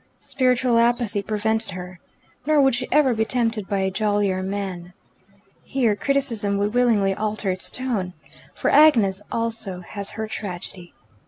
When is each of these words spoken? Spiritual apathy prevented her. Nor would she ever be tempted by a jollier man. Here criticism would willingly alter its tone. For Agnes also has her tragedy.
Spiritual 0.19 0.79
apathy 0.79 1.21
prevented 1.21 1.69
her. 1.73 1.99
Nor 2.47 2.59
would 2.59 2.73
she 2.73 2.87
ever 2.91 3.13
be 3.13 3.23
tempted 3.23 3.69
by 3.69 3.81
a 3.81 3.91
jollier 3.91 4.41
man. 4.41 4.93
Here 5.61 5.95
criticism 5.95 6.57
would 6.57 6.73
willingly 6.73 7.13
alter 7.13 7.51
its 7.51 7.69
tone. 7.69 8.15
For 8.55 8.71
Agnes 8.71 9.21
also 9.31 9.81
has 9.81 10.09
her 10.17 10.27
tragedy. 10.27 10.95